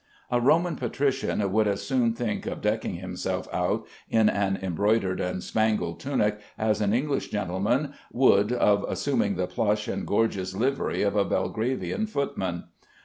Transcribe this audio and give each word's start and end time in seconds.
A 0.31 0.41
Roman 0.41 0.77
patrician 0.77 1.51
would 1.51 1.67
as 1.67 1.83
soon 1.83 2.15
think 2.15 2.47
of 2.47 2.59
decking 2.59 2.95
himself 2.95 3.47
out 3.53 3.85
in 4.09 4.29
an 4.29 4.57
embroidered 4.63 5.21
and 5.21 5.43
spangle 5.43 5.93
tunic, 5.93 6.39
as 6.57 6.81
an 6.81 6.91
English 6.91 7.27
gentleman 7.27 7.93
would 8.11 8.51
of 8.51 8.83
assuming 8.89 9.35
the 9.35 9.45
plush 9.45 9.87
and 9.87 10.07
gorgeous 10.07 10.55
livery 10.55 11.03
of 11.03 11.15
a 11.15 11.23
Belgravian 11.23 12.07
footman. 12.07 12.63